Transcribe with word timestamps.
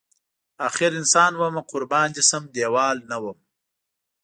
اخر 0.67 0.91
انسان 0.99 1.31
ومه 1.39 1.61
قربان 1.71 2.07
دی 2.15 2.21
شم 2.29 2.43
دیوال 2.55 2.97
نه 3.09 3.17
وم 3.23 3.37